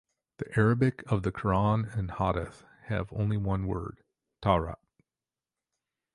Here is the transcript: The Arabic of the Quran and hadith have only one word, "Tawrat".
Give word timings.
The 0.39 0.45
Arabic 0.57 1.03
of 1.11 1.21
the 1.21 1.31
Quran 1.31 1.95
and 1.95 2.09
hadith 2.09 2.65
have 2.85 3.13
only 3.13 3.37
one 3.37 3.67
word, 3.67 3.99
"Tawrat". 4.41 4.79